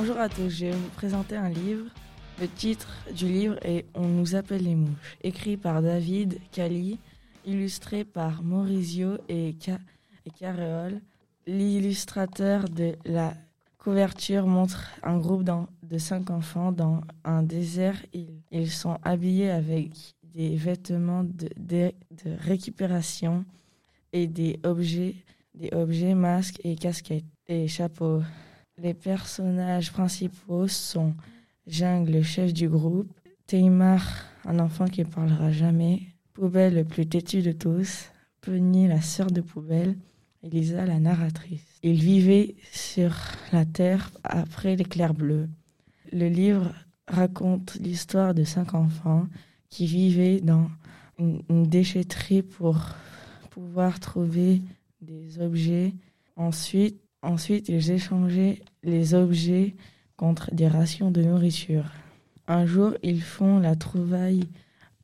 Bonjour 0.00 0.18
à 0.18 0.28
tous, 0.28 0.48
je 0.48 0.66
vais 0.66 0.70
vous 0.70 0.90
présenter 0.90 1.34
un 1.34 1.48
livre. 1.48 1.86
Le 2.40 2.46
titre 2.46 2.88
du 3.12 3.26
livre 3.26 3.56
est 3.62 3.84
On 3.94 4.06
nous 4.06 4.36
appelle 4.36 4.62
les 4.62 4.76
mouches, 4.76 5.16
écrit 5.24 5.56
par 5.56 5.82
David 5.82 6.38
Cali, 6.52 7.00
illustré 7.44 8.04
par 8.04 8.44
Maurizio 8.44 9.18
et, 9.28 9.56
Ca. 9.58 9.80
L'illustrateur 11.48 12.68
de 12.68 12.94
la 13.06 13.34
couverture 13.76 14.46
montre 14.46 14.88
un 15.02 15.18
groupe 15.18 15.42
de 15.82 15.98
cinq 15.98 16.30
enfants 16.30 16.70
dans 16.70 17.00
un 17.24 17.42
désert. 17.42 18.00
Ils, 18.52 18.70
sont 18.70 18.98
habillés 19.02 19.50
avec 19.50 20.14
des 20.22 20.54
vêtements 20.54 21.24
de, 21.24 21.48
de, 21.56 21.92
de 22.24 22.36
récupération 22.38 23.44
et 24.12 24.28
des 24.28 24.60
objets, 24.62 25.16
des 25.54 25.70
objets, 25.74 26.14
masques 26.14 26.60
et 26.62 26.76
casquettes 26.76 27.24
et 27.48 27.66
chapeaux. 27.66 28.22
Les 28.80 28.94
personnages 28.94 29.90
principaux 29.90 30.68
sont 30.68 31.14
Jungle, 31.66 32.12
le 32.12 32.22
chef 32.22 32.52
du 32.52 32.68
groupe, 32.68 33.10
Teimar, 33.48 34.00
un 34.44 34.60
enfant 34.60 34.84
qui 34.86 35.00
ne 35.00 35.06
parlera 35.06 35.50
jamais, 35.50 36.02
Poubelle, 36.32 36.76
le 36.76 36.84
plus 36.84 37.08
têtu 37.08 37.42
de 37.42 37.50
tous, 37.50 38.04
Penny, 38.40 38.86
la 38.86 39.00
sœur 39.00 39.32
de 39.32 39.40
Poubelle, 39.40 39.96
Elisa, 40.44 40.86
la 40.86 41.00
narratrice. 41.00 41.66
Ils 41.82 42.00
vivaient 42.00 42.54
sur 42.70 43.16
la 43.52 43.64
terre 43.64 44.12
après 44.22 44.76
l'éclair 44.76 45.12
bleu. 45.12 45.48
Le 46.12 46.28
livre 46.28 46.72
raconte 47.08 47.74
l'histoire 47.80 48.32
de 48.32 48.44
cinq 48.44 48.74
enfants 48.74 49.26
qui 49.70 49.86
vivaient 49.86 50.40
dans 50.40 50.70
une 51.18 51.66
déchetterie 51.66 52.42
pour 52.42 52.78
pouvoir 53.50 53.98
trouver 53.98 54.62
des 55.00 55.40
objets. 55.40 55.94
Ensuite, 56.36 57.00
Ensuite, 57.22 57.68
ils 57.68 57.90
échangeaient 57.90 58.60
les 58.82 59.14
objets 59.14 59.74
contre 60.16 60.54
des 60.54 60.68
rations 60.68 61.10
de 61.10 61.22
nourriture. 61.22 61.84
Un 62.46 62.64
jour, 62.64 62.94
ils 63.02 63.22
font 63.22 63.58
la 63.58 63.76
trouvaille 63.76 64.44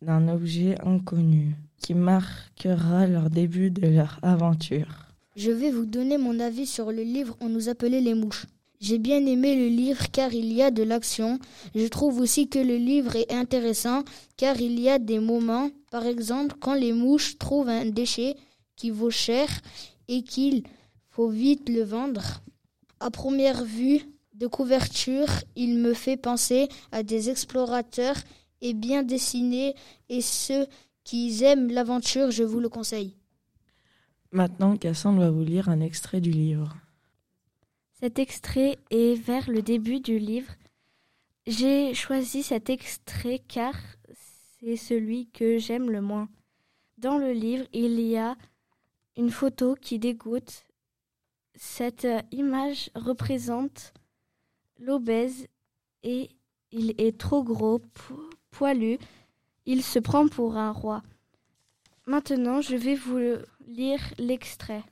d'un 0.00 0.28
objet 0.28 0.76
inconnu 0.84 1.54
qui 1.78 1.94
marquera 1.94 3.06
leur 3.06 3.30
début 3.30 3.70
de 3.70 3.86
leur 3.86 4.18
aventure. 4.22 5.04
Je 5.36 5.50
vais 5.50 5.70
vous 5.70 5.86
donner 5.86 6.16
mon 6.16 6.38
avis 6.38 6.66
sur 6.66 6.92
le 6.92 7.02
livre 7.02 7.36
On 7.40 7.48
nous 7.48 7.68
appelait 7.68 8.00
les 8.00 8.14
mouches. 8.14 8.46
J'ai 8.80 8.98
bien 8.98 9.24
aimé 9.26 9.56
le 9.56 9.68
livre 9.68 10.10
car 10.12 10.32
il 10.32 10.52
y 10.52 10.62
a 10.62 10.70
de 10.70 10.82
l'action. 10.82 11.38
Je 11.74 11.86
trouve 11.86 12.20
aussi 12.20 12.48
que 12.48 12.58
le 12.58 12.76
livre 12.76 13.16
est 13.16 13.32
intéressant 13.32 14.04
car 14.36 14.60
il 14.60 14.78
y 14.78 14.88
a 14.88 14.98
des 14.98 15.18
moments, 15.18 15.70
par 15.90 16.06
exemple 16.06 16.56
quand 16.60 16.74
les 16.74 16.92
mouches 16.92 17.38
trouvent 17.38 17.68
un 17.68 17.86
déchet 17.86 18.36
qui 18.76 18.90
vaut 18.90 19.10
cher 19.10 19.48
et 20.08 20.22
qu'ils 20.22 20.62
faut 21.14 21.28
vite 21.28 21.68
le 21.68 21.82
vendre. 21.82 22.42
À 22.98 23.08
première 23.08 23.64
vue 23.64 24.00
de 24.32 24.48
couverture, 24.48 25.28
il 25.54 25.78
me 25.78 25.94
fait 25.94 26.16
penser 26.16 26.68
à 26.90 27.04
des 27.04 27.30
explorateurs 27.30 28.16
et 28.60 28.74
bien 28.74 29.04
dessiné 29.04 29.76
et 30.08 30.20
ceux 30.20 30.66
qui 31.04 31.44
aiment 31.44 31.70
l'aventure, 31.70 32.32
je 32.32 32.42
vous 32.42 32.58
le 32.58 32.68
conseille. 32.68 33.14
Maintenant, 34.32 34.76
Cassandre 34.76 35.20
va 35.20 35.30
vous 35.30 35.44
lire 35.44 35.68
un 35.68 35.78
extrait 35.78 36.20
du 36.20 36.32
livre. 36.32 36.74
Cet 38.00 38.18
extrait 38.18 38.76
est 38.90 39.14
vers 39.14 39.48
le 39.48 39.62
début 39.62 40.00
du 40.00 40.18
livre. 40.18 40.52
J'ai 41.46 41.94
choisi 41.94 42.42
cet 42.42 42.70
extrait 42.70 43.40
car 43.46 43.74
c'est 44.58 44.76
celui 44.76 45.28
que 45.28 45.58
j'aime 45.58 45.90
le 45.90 46.00
moins. 46.00 46.28
Dans 46.98 47.18
le 47.18 47.32
livre, 47.32 47.66
il 47.72 48.00
y 48.00 48.16
a 48.16 48.36
une 49.16 49.30
photo 49.30 49.76
qui 49.80 50.00
dégoûte 50.00 50.64
cette 51.54 52.04
euh, 52.04 52.20
image 52.32 52.90
représente 52.94 53.92
l'obèse 54.78 55.46
et 56.02 56.30
il 56.70 56.94
est 56.98 57.18
trop 57.18 57.42
gros, 57.44 57.80
poilu, 58.50 58.98
il 59.66 59.82
se 59.82 59.98
prend 59.98 60.28
pour 60.28 60.56
un 60.56 60.72
roi. 60.72 61.02
Maintenant, 62.06 62.60
je 62.60 62.76
vais 62.76 62.96
vous 62.96 63.18
lire 63.66 64.00
l'extrait. 64.18 64.82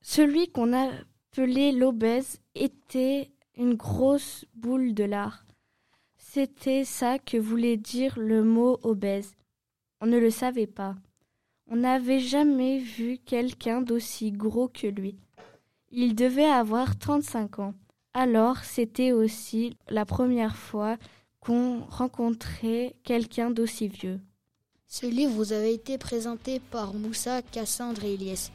Celui 0.00 0.48
qu'on 0.50 0.72
appelait 0.72 1.72
l'obèse 1.72 2.40
était 2.54 3.30
une 3.56 3.74
grosse 3.74 4.44
boule 4.54 4.94
de 4.94 5.04
lard. 5.04 5.44
C'était 6.16 6.84
ça 6.84 7.18
que 7.18 7.36
voulait 7.36 7.76
dire 7.76 8.18
le 8.18 8.42
mot 8.42 8.78
obèse. 8.82 9.34
On 10.00 10.06
ne 10.06 10.18
le 10.18 10.30
savait 10.30 10.66
pas. 10.66 10.96
On 11.66 11.76
n'avait 11.76 12.20
jamais 12.20 12.78
vu 12.78 13.18
quelqu'un 13.18 13.82
d'aussi 13.82 14.32
gros 14.32 14.68
que 14.68 14.86
lui. 14.86 15.18
Il 15.94 16.14
devait 16.14 16.44
avoir 16.44 16.98
35 16.98 17.58
ans. 17.58 17.74
Alors, 18.14 18.58
c'était 18.64 19.12
aussi 19.12 19.76
la 19.90 20.06
première 20.06 20.56
fois 20.56 20.96
qu'on 21.40 21.80
rencontrait 21.80 22.94
quelqu'un 23.04 23.50
d'aussi 23.50 23.88
vieux. 23.88 24.18
Ce 24.86 25.04
livre 25.04 25.32
vous 25.32 25.52
avait 25.52 25.74
été 25.74 25.98
présenté 25.98 26.60
par 26.70 26.94
Moussa, 26.94 27.42
Cassandre 27.42 28.04
et 28.04 28.14
Eliès. 28.14 28.52